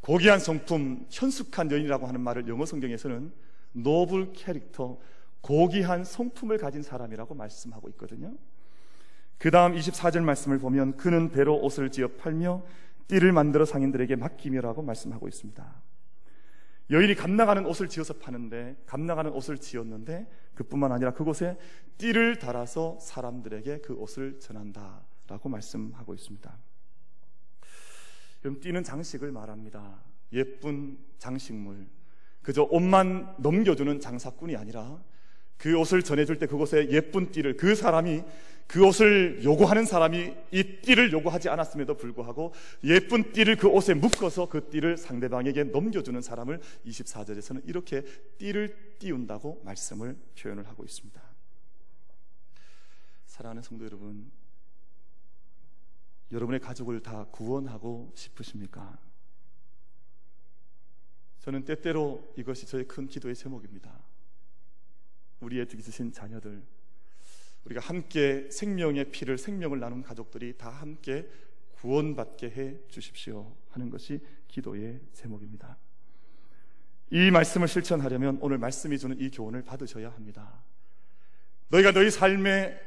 [0.01, 3.31] 고귀한 성품, 현숙한 여인이라고 하는 말을 영어 성경에서는
[3.73, 4.99] 노블 캐릭터,
[5.41, 8.35] 고귀한 성품을 가진 사람이라고 말씀하고 있거든요.
[9.37, 12.63] 그 다음 24절 말씀을 보면 그는 배로 옷을 지어 팔며
[13.07, 15.81] 띠를 만들어 상인들에게 맡기며라고 말씀하고 있습니다.
[16.89, 21.57] 여인이 감나가는 옷을 지어서 파는데 감나가는 옷을 지었는데 그뿐만 아니라 그곳에
[21.97, 26.57] 띠를 달아서 사람들에게 그 옷을 전한다 라고 말씀하고 있습니다.
[28.41, 30.01] 그럼 띠는 장식을 말합니다.
[30.33, 31.87] 예쁜 장식물.
[32.41, 35.03] 그저 옷만 넘겨주는 장사꾼이 아니라
[35.57, 38.23] 그 옷을 전해줄 때 그곳에 예쁜 띠를 그 사람이
[38.67, 44.69] 그 옷을 요구하는 사람이 이 띠를 요구하지 않았음에도 불구하고 예쁜 띠를 그 옷에 묶어서 그
[44.69, 48.03] 띠를 상대방에게 넘겨주는 사람을 24절에서는 이렇게
[48.37, 51.21] 띠를 띄운다고 말씀을 표현을 하고 있습니다.
[53.25, 54.29] 사랑하는 성도 여러분,
[56.31, 58.97] 여러분의 가족을 다 구원하고 싶으십니까?
[61.39, 63.97] 저는 때때로 이것이 저의 큰 기도의 제목입니다.
[65.39, 66.63] 우리의 있으신 자녀들,
[67.65, 71.29] 우리가 함께 생명의 피를 생명을 나눈 가족들이 다 함께
[71.75, 75.77] 구원받게 해 주십시오 하는 것이 기도의 제목입니다.
[77.11, 80.63] 이 말씀을 실천하려면 오늘 말씀이 주는 이 교훈을 받으셔야 합니다.
[81.69, 82.86] 너희가 너희 삶에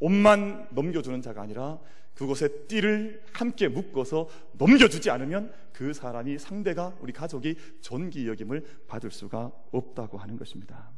[0.00, 1.78] 옷만 넘겨주는 자가 아니라
[2.14, 9.50] 그곳에 띠를 함께 묶어서 넘겨주지 않으면 그 사람이 상대가 우리 가족이 존귀 여김을 받을 수가
[9.72, 10.90] 없다고 하는 것입니다.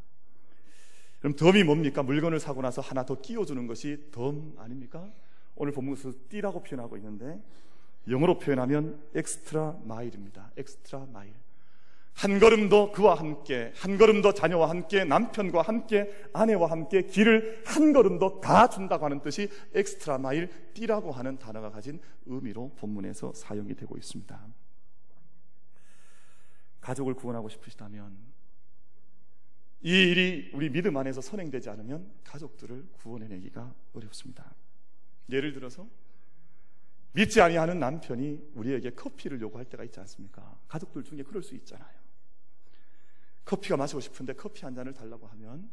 [1.20, 2.02] 그럼 덤이 뭡니까?
[2.02, 5.11] 물건을 사고 나서 하나 더 끼워주는 것이 덤 아닙니까?
[5.54, 7.40] 오늘 본문에서 띠라고 표현하고 있는데
[8.09, 10.52] 영어로 표현하면 extra mile입니다.
[10.56, 11.32] extra mile.
[12.16, 17.62] 한 걸음 더 그와 함께, 한 걸음 더 자녀와 함께, 남편과 함께, 아내와 함께 길을
[17.66, 23.74] 한 걸음 더 가준다고 하는 뜻이 extra mile, 띠라고 하는 단어가 가진 의미로 본문에서 사용이
[23.74, 24.46] 되고 있습니다.
[26.81, 28.16] 가족을 구원하고 싶으시다면
[29.83, 34.55] 이 일이 우리 믿음 안에서 선행되지 않으면 가족들을 구원해내기가 어렵습니다.
[35.31, 35.87] 예를 들어서
[37.12, 40.59] 믿지 아니하는 남편이 우리에게 커피를 요구할 때가 있지 않습니까?
[40.66, 42.05] 가족들 중에 그럴 수 있잖아요.
[43.46, 45.70] 커피가 마시고 싶은데 커피 한 잔을 달라고 하면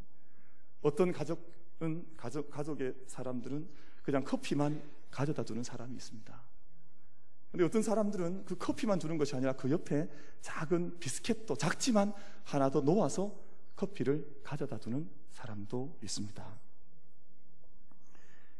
[0.81, 3.67] 어떤 가족은 가족 가족의 사람들은
[4.03, 4.81] 그냥 커피만
[5.11, 6.41] 가져다 주는 사람이 있습니다.
[7.51, 10.09] 근데 어떤 사람들은 그 커피만 주는 것이 아니라 그 옆에
[10.41, 13.35] 작은 비스켓도 작지만 하나 더 놓아서
[13.75, 16.59] 커피를 가져다 주는 사람도 있습니다.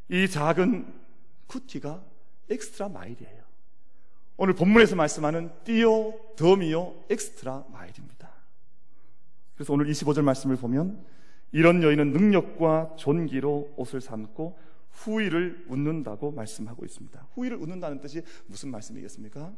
[0.10, 1.02] 이 작은
[1.47, 2.04] 쿠키가
[2.49, 3.43] extra mile이에요.
[4.38, 8.33] 오늘 본문에서 말씀하는 띠요, 덤이요, extra mile입니다.
[9.56, 11.04] 그래서 오늘 25절 말씀을 보면
[11.52, 14.58] 이런 여인은 능력과 존귀로 옷을 삼고
[14.91, 17.28] 후일을 웃는다고 말씀하고 있습니다.
[17.34, 19.54] 후일을 웃는다는 뜻이 무슨 말씀이겠습니까?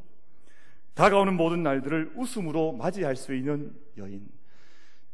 [0.94, 4.28] 다가오는 모든 날들을 웃음으로 맞이할 수 있는 여인.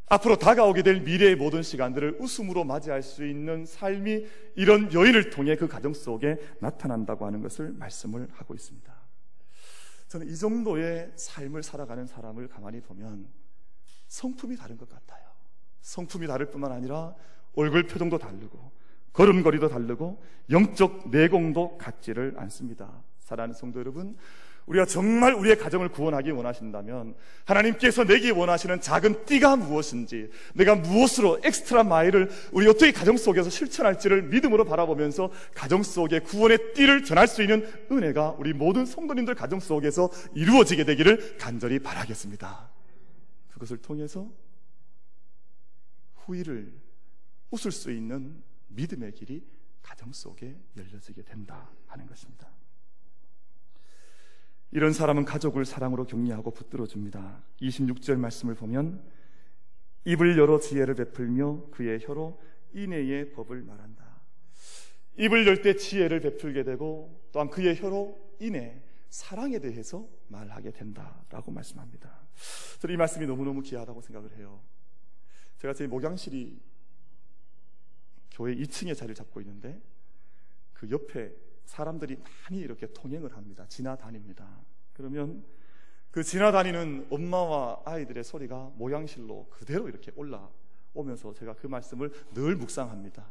[0.07, 5.67] 앞으로 다가오게 될 미래의 모든 시간들을 웃음으로 맞이할 수 있는 삶이 이런 여인을 통해 그
[5.67, 8.93] 가정 속에 나타난다고 하는 것을 말씀을 하고 있습니다.
[10.09, 13.27] 저는 이 정도의 삶을 살아가는 사람을 가만히 보면
[14.11, 15.21] 성품이 다른 것 같아요.
[15.79, 17.15] 성품이 다를 뿐만 아니라
[17.55, 18.71] 얼굴 표정도 다르고
[19.13, 22.91] 걸음걸이도 다르고 영적 내공도 같지를 않습니다.
[23.19, 24.17] 사랑하는 성도 여러분,
[24.65, 31.83] 우리가 정말 우리의 가정을 구원하기 원하신다면 하나님께서 내게 원하시는 작은 띠가 무엇인지 내가 무엇으로 엑스트라
[31.85, 37.65] 마일을 우리 어떻게 가정 속에서 실천할지를 믿음으로 바라보면서 가정 속에 구원의 띠를 전할 수 있는
[37.89, 42.80] 은혜가 우리 모든 성도님들 가정 속에서 이루어지게 되기를 간절히 바라겠습니다.
[43.61, 44.31] 그것을 통해서
[46.15, 46.73] 후일을
[47.51, 49.45] 웃을 수 있는 믿음의 길이
[49.83, 52.49] 가정 속에 열려지게 된다 하는 것입니다.
[54.71, 57.43] 이런 사람은 가족을 사랑으로 격려하고 붙들어 줍니다.
[57.61, 59.03] 26절 말씀을 보면
[60.05, 62.41] 입을 열어 지혜를 베풀며 그의 혀로
[62.73, 64.21] 인애의 법을 말한다.
[65.17, 72.20] 입을 열 때 지혜를 베풀게 되고 또한 그의 혀로 인애, 사랑에 대해서 말하게 된다라고 말씀합니다.
[72.79, 74.61] 저는 이 말씀이 너무너무 귀하다고 생각을 해요.
[75.57, 76.59] 제가 제 목양실이
[78.31, 79.79] 교회 2층에 자리를 잡고 있는데
[80.73, 81.33] 그 옆에
[81.65, 83.67] 사람들이 많이 이렇게 통행을 합니다.
[83.67, 84.59] 지나다닙니다.
[84.93, 85.45] 그러면
[86.09, 93.25] 그 지나다니는 엄마와 아이들의 소리가 모양실로 그대로 이렇게 올라오면서 제가 그 말씀을 늘 묵상합니다.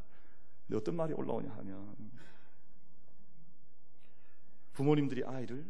[0.72, 1.96] 어떤 말이 올라오냐 하면
[4.72, 5.66] 부모님들이 아이를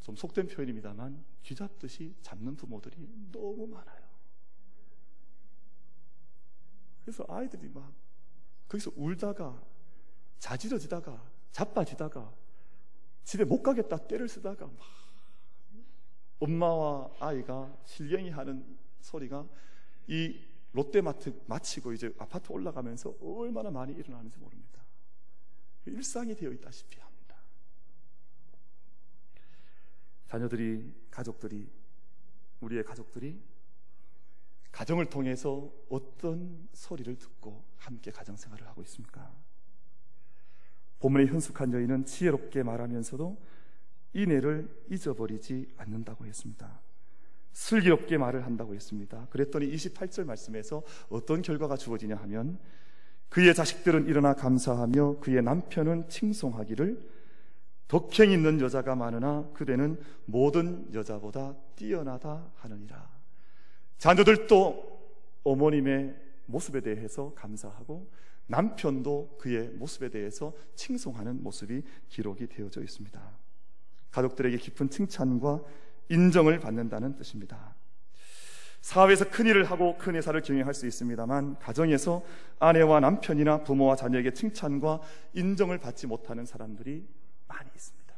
[0.00, 4.08] 좀 속된 표현입니다만 쥐잡듯이 잡는 부모들이 너무 많아요.
[7.04, 7.92] 그래서 아이들이 막
[8.68, 9.62] 거기서 울다가
[10.38, 12.32] 자지러지다가 자빠지다가
[13.24, 14.78] 집에 못 가겠다 때를 쓰다가 막
[16.38, 19.46] 엄마와 아이가 실갱이 하는 소리가
[20.06, 20.40] 이
[20.72, 24.82] 롯데마트 마치고 이제 아파트 올라가면서 얼마나 많이 일어나는지 모릅니다.
[25.86, 27.09] 일상이 되어 있다시피 합니다.
[30.30, 31.68] 자녀들이, 가족들이,
[32.60, 33.36] 우리의 가족들이
[34.70, 39.32] 가정을 통해서 어떤 소리를 듣고 함께 가정 생활을 하고 있습니까?
[41.00, 43.42] 본문의 현숙한 여인은 지혜롭게 말하면서도
[44.12, 46.80] 이내를 잊어버리지 않는다고 했습니다.
[47.52, 49.26] 슬기롭게 말을 한다고 했습니다.
[49.30, 52.60] 그랬더니 28절 말씀에서 어떤 결과가 주어지냐 하면
[53.30, 57.19] 그의 자식들은 일어나 감사하며 그의 남편은 칭송하기를
[57.90, 63.10] 덕행 있는 여자가 많으나 그대는 모든 여자보다 뛰어나다 하느니라.
[63.98, 65.00] 자녀들도
[65.42, 66.14] 어머님의
[66.46, 68.08] 모습에 대해서 감사하고
[68.46, 73.20] 남편도 그의 모습에 대해서 칭송하는 모습이 기록이 되어져 있습니다.
[74.12, 75.60] 가족들에게 깊은 칭찬과
[76.10, 77.74] 인정을 받는다는 뜻입니다.
[78.82, 82.22] 사업에서 큰 일을 하고 큰 회사를 경영할 수 있습니다만 가정에서
[82.60, 85.00] 아내와 남편이나 부모와 자녀에게 칭찬과
[85.34, 87.04] 인정을 받지 못하는 사람들이
[87.50, 88.14] 많이 있습니다.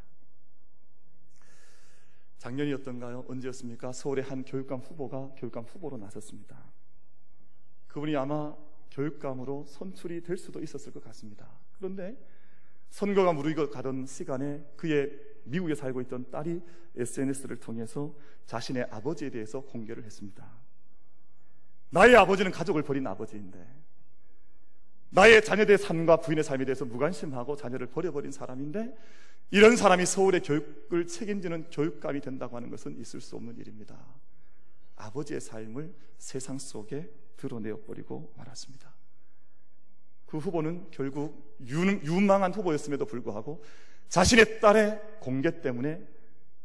[2.38, 3.24] 작년이었던가요?
[3.28, 3.92] 언제였습니까?
[3.92, 6.70] 서울의 한 교육감 후보가 교육감 후보로 나섰습니다.
[7.88, 8.54] 그분이 아마
[8.90, 11.48] 교육감으로 선출이 될 수도 있었을 것 같습니다.
[11.76, 12.16] 그런데
[12.90, 16.60] 선거가 무르익어 가던 시간에 그의 미국에 살고 있던 딸이
[16.96, 18.14] SNS를 통해서
[18.46, 20.46] 자신의 아버지에 대해서 공개를 했습니다.
[21.90, 23.81] 나의 아버지는 가족을 버린 아버지인데
[25.14, 28.96] 나의 자녀들의 삶과 부인의 삶에 대해서 무관심하고 자녀를 버려버린 사람인데
[29.50, 33.98] 이런 사람이 서울의 교육을 책임지는 교육감이 된다고 하는 것은 있을 수 없는 일입니다.
[34.96, 38.94] 아버지의 삶을 세상 속에 드러내어 버리고 말았습니다.
[40.24, 43.62] 그 후보는 결국 유망한 후보였음에도 불구하고
[44.08, 46.02] 자신의 딸의 공개 때문에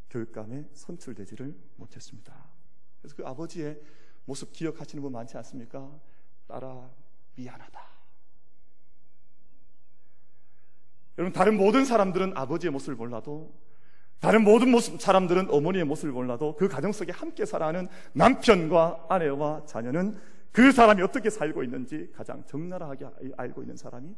[0.09, 2.33] 교육감에 선출되지를 못했습니다.
[3.01, 3.77] 그래서 그 아버지의
[4.23, 5.99] 모습 기억하시는 분 많지 않습니까?
[6.47, 6.89] 딸아,
[7.35, 7.96] 미안하다.
[11.17, 13.53] 여러분, 다른 모든 사람들은 아버지의 모습을 몰라도
[14.19, 20.19] 다른 모든 모습, 사람들은 어머니의 모습을 몰라도 그 가정 속에 함께 살아가는 남편과 아내와 자녀는
[20.51, 24.15] 그 사람이 어떻게 살고 있는지 가장 적나라하게 알고 있는 사람이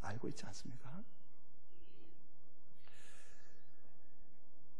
[0.00, 1.02] 알고 있지 않습니까?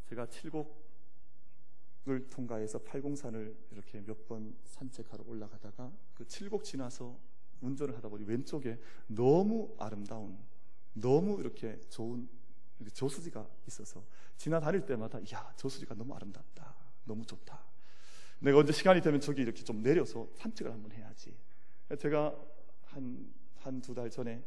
[0.08, 7.18] 제가 칠곡을 통과해서 팔공산을 이렇게 몇 번 산책하러 올라가다가 그 칠곡 지나서
[7.60, 10.38] 운전을 하다 보니 왼쪽에 너무 아름다운
[10.94, 12.28] 너무 이렇게 좋은
[12.92, 14.04] 저수지가 있어서
[14.36, 16.74] 지나다닐 때마다 야 저수지가 너무 아름답다.
[17.04, 17.60] 너무 좋다.
[18.40, 21.36] 내가 언제 시간이 되면 저기 이렇게 좀 내려서 산책을 한번 해야지.
[21.98, 22.34] 제가
[22.86, 23.32] 한
[23.64, 24.42] 한 두 달 전에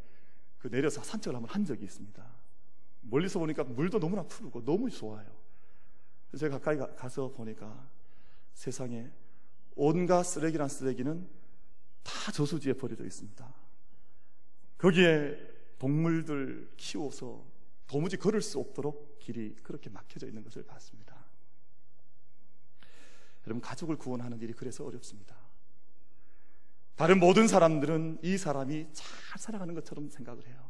[0.60, 2.26] 그 내려서 산책을 한번 한 적이 있습니다.
[3.02, 5.26] 멀리서 보니까 물도 너무나 푸르고 너무 좋아요.
[6.38, 7.90] 제가 가까이 가, 서 보니까
[8.54, 9.10] 세상에
[9.76, 11.30] 온갖 쓰레기란 쓰레기는
[12.04, 13.54] 다 저수지에 버려져 있습니다.
[14.78, 17.44] 거기에 동물들 키워서
[17.88, 21.16] 도무지 걸을 수 없도록 길이 그렇게 막혀져 있는 것을 봤습니다.
[23.46, 25.36] 여러분, 가족을 구원하는 일이 그래서 어렵습니다.
[26.96, 29.08] 다른 모든 사람들은 이 사람이 잘
[29.38, 30.66] 살아가는 것처럼 생각을 해요.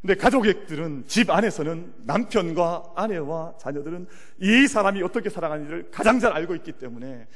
[0.00, 4.06] 근데 가족들은 집 안에서는 남편과 아내와 자녀들은
[4.38, 7.26] 이 사람이 어떻게 살아가는지를 가장 잘 알고 있기 때문에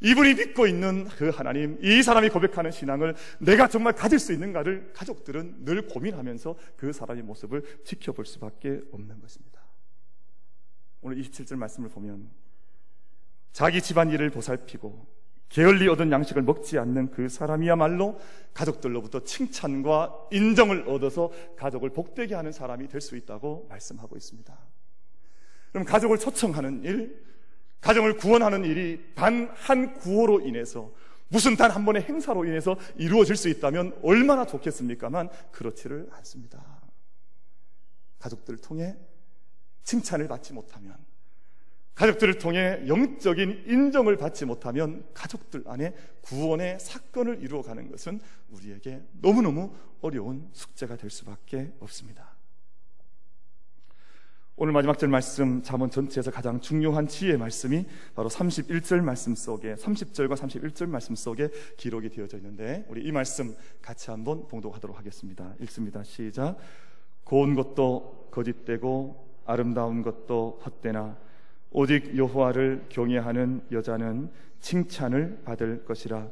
[0.00, 5.64] 이분이 믿고 있는 그 하나님, 이 사람이 고백하는 신앙을 내가 정말 가질 수 있는가를 가족들은
[5.64, 9.60] 늘 고민하면서 그 사람의 모습을 지켜볼 수밖에 없는 것입니다.
[11.00, 12.28] 오늘 27절 말씀을 보면
[13.52, 18.20] 자기 집안 일을 보살피고 게을리 얻은 양식을 먹지 않는 그 사람이야말로
[18.52, 24.56] 가족들로부터 칭찬과 인정을 얻어서 가족을 복되게 하는 사람이 될 수 있다고 말씀하고 있습니다.
[25.72, 27.24] 그럼 가족을 초청하는 일,
[27.80, 30.92] 가정을 구원하는 일이 단 한 구호로 인해서
[31.28, 36.80] 무슨 단 한 번의 행사로 인해서 이루어질 수 있다면 얼마나 좋겠습니까만 그렇지를 않습니다.
[38.18, 38.96] 가족들을 통해
[39.84, 40.96] 칭찬을 받지 못하면
[41.94, 50.48] 가족들을 통해 영적인 인정을 받지 못하면 가족들 안에 구원의 사건을 이루어가는 것은 우리에게 너무너무 어려운
[50.52, 52.37] 숙제가 될 수밖에 없습니다.
[54.60, 60.34] 오늘 마지막 절 말씀 잠언 전체에서 가장 중요한 지혜 말씀이 바로 31절 말씀 속에 30절과
[60.34, 65.54] 31절 말씀 속에 기록이 되어져 있는데 우리 이 말씀 같이 한번 봉독하도록 하겠습니다.
[65.60, 66.02] 읽습니다.
[66.02, 66.56] 시작.
[67.22, 71.16] 고운 것도 거짓되고 아름다운 것도 헛되나
[71.70, 76.26] 오직 여호와를 경외하는 여자는 칭찬을 받을 것이라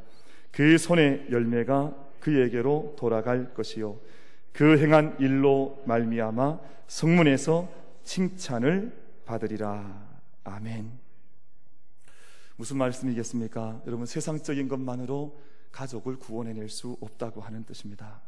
[0.50, 4.00] 그 손의 열매가 그에게로 돌아갈 것이요
[4.52, 6.58] 그 행한 일로 말미암아
[6.88, 10.20] 성문에서 칭찬을 받으리라.
[10.44, 10.92] 아멘.
[12.54, 13.82] 무슨 말씀이겠습니까?
[13.86, 15.38] 여러분 세상적인 것만으로
[15.72, 18.22] 가족을 구원해낼 수 없다고 하는 뜻입니다.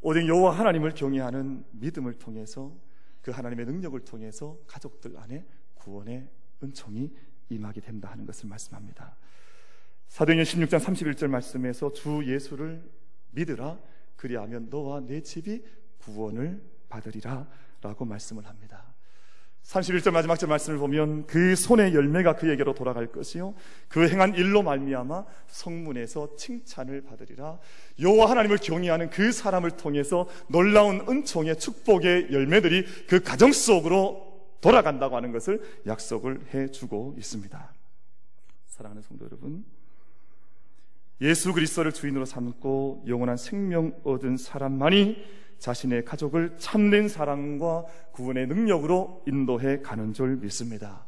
[0.00, 2.74] 오직 여호와 하나님을 경외하는 믿음을 통해서
[3.20, 6.26] 그 하나님의 능력을 통해서 가족들 안에 구원의
[6.62, 7.14] 은총이
[7.50, 9.16] 임하게 된다 하는 것을 말씀합니다.
[10.08, 12.90] 사도행전 16장 31절 말씀에서 주 예수를
[13.32, 13.78] 믿으라
[14.16, 15.62] 그리하면 너와 내 집이
[15.98, 17.46] 구원을 받으리라
[17.80, 18.90] 라고 말씀을 합니다.
[19.64, 23.54] 31절 마지막 절 말씀을 보면 그 손의 열매가 그에게로 돌아갈 것이요
[23.88, 27.58] 그 행한 일로 말미암아 성문에서 칭찬을 받으리라
[28.00, 34.28] 여호와 하나님을 경외하는 그 사람을 통해서 놀라운 은총의 축복의 열매들이 그 가정 속으로
[34.60, 37.72] 돌아간다고 하는 것을 약속을 해 주고 있습니다.
[38.66, 39.64] 사랑하는 성도 여러분
[41.20, 49.80] 예수 그리스도를 주인으로 삼고 영원한 생명 얻은 사람만이 자신의 가족을 참된 사랑과 구원의 능력으로 인도해
[49.80, 51.06] 가는 줄 믿습니다.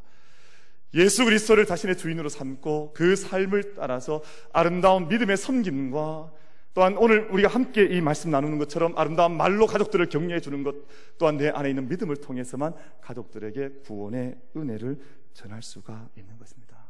[0.94, 6.32] 예수 그리스도를 자신의 주인으로 삼고 그 삶을 따라서 아름다운 믿음의 섬김과
[6.74, 10.74] 또한 오늘 우리가 함께 이 말씀 나누는 것처럼 아름다운 말로 가족들을 격려해 주는 것
[11.18, 15.00] 또한 내 안에 있는 믿음을 통해서만 가족들에게 구원의 은혜를
[15.32, 16.86] 전할 수가 있는 것입니다.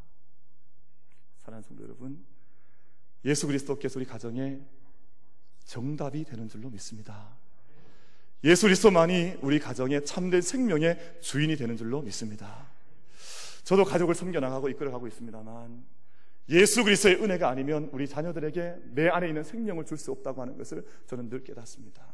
[1.39, 2.25] 사랑하는 성도 여러분,
[3.25, 4.61] 예수 그리스도께서 우리 가정에
[5.65, 7.42] 정답이 되는 줄로 믿습니다.
[8.45, 12.67] 예수 그리스도만이 우리 가정의 참된 생명의 주인이 되는 줄로 믿습니다.
[13.63, 15.85] 저도 가족을 섬겨나가고 이끌어가고 있습니다만
[16.49, 20.85] 예수 그리스도의 은혜가 아니면 우리 자녀들에게 내 안에 있는 생명을 줄 수 없다고 하는 것을
[21.07, 22.05] 저는 늘 깨닫습니다.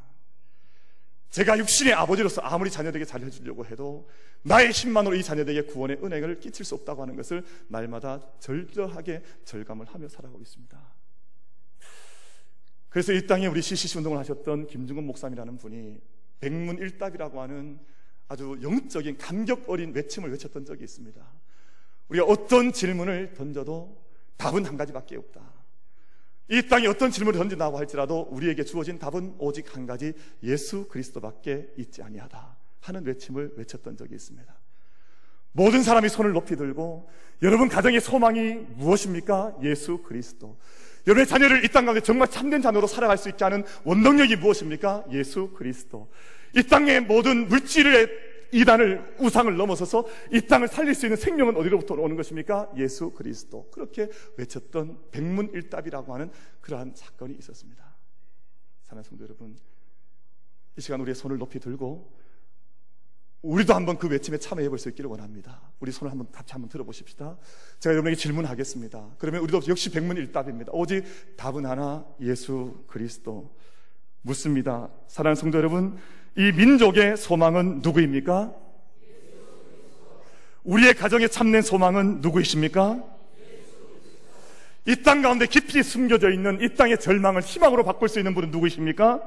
[1.31, 4.09] 제가 육신의 아버지로서 아무리 자녀들에게 잘 해주려고 해도
[4.43, 10.09] 나의 힘만으로 이 자녀들에게 구원의 은혜를 끼칠 수 없다고 하는 것을 날마다 절저하게 절감을 하며
[10.09, 10.79] 살아가고 있습니다.
[12.89, 16.01] 그래서 이 땅에 우리 CCC 운동을 하셨던 김중근 목사님이라는 분이
[16.41, 17.79] 백문일답이라고 하는
[18.29, 21.21] 아주 영적인 감격 어린 외침을 외쳤던 적이 있습니다.
[22.09, 24.03] 우리가 어떤 질문을 던져도
[24.37, 25.41] 답은 한 가지밖에 없다.
[26.51, 32.03] 이 땅에 어떤 질문을 던진다고 할지라도 우리에게 주어진 답은 오직 한 가지 예수 그리스도밖에 있지
[32.03, 34.59] 아니하다 하는 외침을 외쳤던 적이 있습니다.
[35.53, 37.11] 모든 사람이 손을 높이 들고
[37.43, 39.59] 여러분 가정의 소망이 무엇입니까?
[39.63, 40.57] 예수 그리스도.
[41.07, 45.05] 여러분의 자녀를 이 땅 가운데 정말 참된 자녀로 살아갈 수 있게 하는 원동력이 무엇입니까?
[45.13, 46.11] 예수 그리스도.
[46.57, 48.09] 이 땅의 모든 물질의
[48.53, 52.71] 이단을 우상을 넘어서서 이 땅을 살릴 수 있는 생명은 어디로부터 오는 것입니까?
[52.77, 53.71] 예수 그리스도.
[53.71, 54.09] 그렇게
[54.39, 56.31] 외쳤던 백문일답이라고 하는
[56.63, 57.97] 그러한 사건이 있었습니다.
[58.85, 59.57] 사랑하는 성도 여러분,
[60.77, 62.11] 이 시간 우리의 손을 높이 들고
[63.43, 65.61] 우리도 한번 그 외침에 참여해 볼 수 있기를 원합니다.
[65.81, 67.37] 우리 손을 한번 같이 한번 들어보십시다.
[67.79, 69.11] 제가 여러분에게 질문하겠습니다.
[69.19, 70.73] 그러면 우리도 역시 백문일답입니다.
[70.75, 71.05] 오직
[71.37, 73.55] 답은 하나, 예수 그리스도.
[74.23, 74.89] 묻습니다.
[75.07, 75.97] 사랑하는 성도 여러분,
[76.37, 78.53] 이 민족의 소망은 누구입니까?
[80.65, 83.03] 우리의 가정에 참된 소망은 누구이십니까?
[84.87, 89.21] 이 땅 가운데 깊이 숨겨져 있는 이 땅의 절망을 희망으로 바꿀 수 있는 분은 누구이십니까?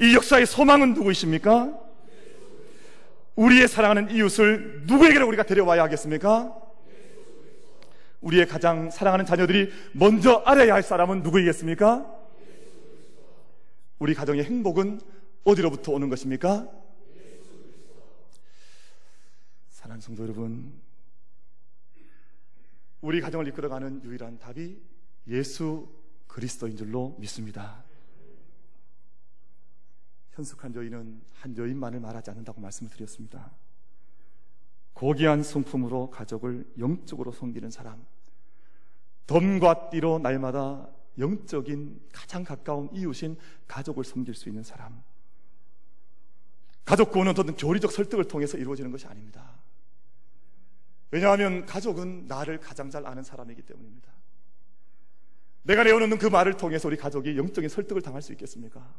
[0.00, 1.78] 이 역사의 소망은 누구이십니까?
[3.40, 6.54] 우리의 사랑하는 이웃을 누구에게로 우리가 데려와야 하겠습니까?
[8.20, 12.18] 우리의 가장 사랑하는 자녀들이 먼저 알아야 할 사람은 누구이겠습니까?
[13.98, 15.00] 우리 가정의 행복은
[15.44, 16.68] 어디로부터 오는 것입니까?
[19.70, 20.78] 사랑하는 성도 여러분,
[23.00, 24.78] 우리 가정을 이끌어가는 유일한 답이
[25.28, 25.88] 예수
[26.26, 27.84] 그리스도인 줄로 믿습니다.
[30.40, 33.50] 현숙한 여인은 한 여인만을 말하지 않는다고 말씀을 드렸습니다.
[34.94, 38.04] 고귀한 성품으로 가족을 영적으로 섬기는 사람,
[39.26, 40.88] 덤과 띠로 날마다
[41.18, 43.36] 영적인 가장 가까운 이웃인
[43.66, 45.02] 가족을 섬길 수 있는 사람.
[46.84, 49.60] 가족 구원은 어떤 교리적 설득을 통해서 이루어지는 것이 아닙니다.
[51.10, 54.10] 왜냐하면 가족은 나를 가장 잘 아는 사람이기 때문입니다.
[55.62, 58.94] 내가 내어놓는 그 말을 통해서 우리 가족이 영적인 설득을 당할 수 있겠습니까?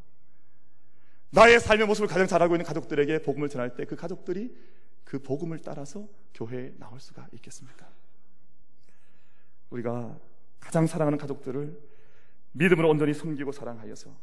[1.31, 4.55] 나의 삶의 모습을 가장 잘 알고 있는 가족들에게 복음을 전할 때 그 가족들이
[5.03, 7.87] 그 복음을 따라서 교회에 나올 수가 있겠습니까?
[9.69, 10.17] 우리가
[10.59, 11.77] 가장 사랑하는 가족들을
[12.53, 14.15] 믿음으로 온전히 섬기고 사랑하여서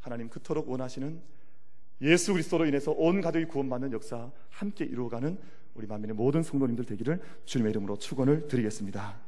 [0.00, 1.22] 하나님 그토록 원하시는
[2.02, 5.38] 예수 그리스도로 인해서 온 가족이 구원받는 역사 함께 이루어가는
[5.74, 9.20] 우리 만민의 모든 성도님들 되기를 주님의 이름으로 축원을 드리겠습니다.